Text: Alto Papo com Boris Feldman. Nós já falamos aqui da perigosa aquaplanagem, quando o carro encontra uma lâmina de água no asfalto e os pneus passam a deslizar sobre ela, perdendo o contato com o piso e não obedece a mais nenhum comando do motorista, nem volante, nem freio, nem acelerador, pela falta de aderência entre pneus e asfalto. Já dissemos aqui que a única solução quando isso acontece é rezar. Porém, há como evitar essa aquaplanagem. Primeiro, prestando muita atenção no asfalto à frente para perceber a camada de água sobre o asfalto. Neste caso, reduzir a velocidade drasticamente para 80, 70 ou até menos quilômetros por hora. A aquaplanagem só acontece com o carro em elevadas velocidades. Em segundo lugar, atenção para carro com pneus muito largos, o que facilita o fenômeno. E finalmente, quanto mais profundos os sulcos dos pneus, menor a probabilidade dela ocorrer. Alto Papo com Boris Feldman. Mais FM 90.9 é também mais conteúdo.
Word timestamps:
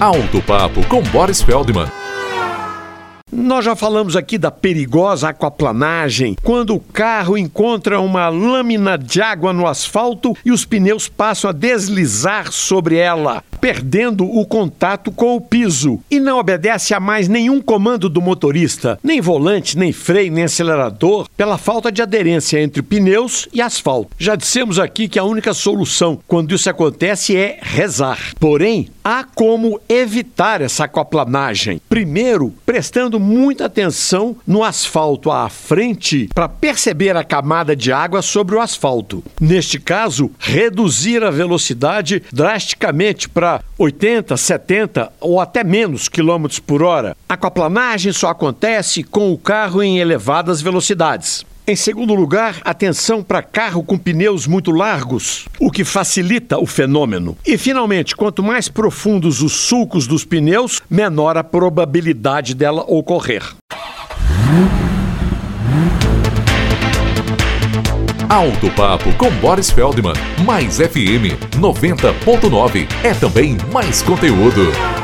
Alto 0.00 0.42
Papo 0.42 0.84
com 0.88 1.02
Boris 1.02 1.42
Feldman. 1.42 1.86
Nós 3.30 3.64
já 3.64 3.76
falamos 3.76 4.16
aqui 4.16 4.36
da 4.36 4.50
perigosa 4.50 5.28
aquaplanagem, 5.28 6.36
quando 6.42 6.74
o 6.74 6.80
carro 6.80 7.38
encontra 7.38 8.00
uma 8.00 8.28
lâmina 8.28 8.98
de 8.98 9.22
água 9.22 9.52
no 9.52 9.66
asfalto 9.66 10.36
e 10.44 10.50
os 10.50 10.64
pneus 10.64 11.08
passam 11.08 11.50
a 11.50 11.52
deslizar 11.52 12.50
sobre 12.50 12.96
ela, 12.96 13.42
perdendo 13.62 14.24
o 14.24 14.44
contato 14.44 15.12
com 15.12 15.36
o 15.36 15.40
piso 15.40 16.00
e 16.10 16.18
não 16.18 16.40
obedece 16.40 16.92
a 16.94 16.98
mais 16.98 17.28
nenhum 17.28 17.62
comando 17.62 18.08
do 18.08 18.20
motorista, 18.20 18.98
nem 19.04 19.20
volante, 19.20 19.78
nem 19.78 19.92
freio, 19.92 20.32
nem 20.32 20.42
acelerador, 20.42 21.28
pela 21.36 21.56
falta 21.56 21.92
de 21.92 22.02
aderência 22.02 22.60
entre 22.60 22.82
pneus 22.82 23.48
e 23.52 23.62
asfalto. 23.62 24.10
Já 24.18 24.34
dissemos 24.34 24.80
aqui 24.80 25.06
que 25.08 25.16
a 25.16 25.22
única 25.22 25.54
solução 25.54 26.18
quando 26.26 26.52
isso 26.52 26.68
acontece 26.68 27.36
é 27.36 27.60
rezar. 27.62 28.34
Porém, 28.40 28.88
há 29.04 29.22
como 29.22 29.80
evitar 29.88 30.60
essa 30.60 30.84
aquaplanagem. 30.84 31.80
Primeiro, 31.88 32.52
prestando 32.66 33.20
muita 33.20 33.66
atenção 33.66 34.34
no 34.44 34.64
asfalto 34.64 35.30
à 35.30 35.48
frente 35.48 36.28
para 36.34 36.48
perceber 36.48 37.16
a 37.16 37.22
camada 37.22 37.76
de 37.76 37.92
água 37.92 38.22
sobre 38.22 38.56
o 38.56 38.60
asfalto. 38.60 39.22
Neste 39.40 39.78
caso, 39.78 40.32
reduzir 40.36 41.22
a 41.22 41.30
velocidade 41.30 42.24
drasticamente 42.32 43.28
para 43.28 43.51
80, 43.78 44.36
70 44.36 45.12
ou 45.20 45.40
até 45.40 45.64
menos 45.64 46.08
quilômetros 46.08 46.58
por 46.58 46.82
hora. 46.82 47.16
A 47.28 47.34
aquaplanagem 47.34 48.12
só 48.12 48.28
acontece 48.28 49.02
com 49.02 49.32
o 49.32 49.38
carro 49.38 49.82
em 49.82 49.98
elevadas 49.98 50.62
velocidades. 50.62 51.44
Em 51.64 51.76
segundo 51.76 52.12
lugar, 52.12 52.60
atenção 52.64 53.22
para 53.22 53.40
carro 53.40 53.84
com 53.84 53.96
pneus 53.96 54.48
muito 54.48 54.72
largos, 54.72 55.46
o 55.60 55.70
que 55.70 55.84
facilita 55.84 56.58
o 56.58 56.66
fenômeno. 56.66 57.38
E 57.46 57.56
finalmente, 57.56 58.16
quanto 58.16 58.42
mais 58.42 58.68
profundos 58.68 59.40
os 59.40 59.52
sulcos 59.52 60.08
dos 60.08 60.24
pneus, 60.24 60.82
menor 60.90 61.36
a 61.36 61.44
probabilidade 61.44 62.52
dela 62.52 62.84
ocorrer. 62.88 63.54
Alto 68.32 68.70
Papo 68.70 69.12
com 69.18 69.30
Boris 69.42 69.70
Feldman. 69.70 70.14
Mais 70.46 70.78
FM 70.78 71.36
90.9 71.60 72.88
é 73.04 73.12
também 73.12 73.58
mais 73.70 74.00
conteúdo. 74.00 75.01